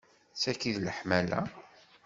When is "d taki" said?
0.35-0.67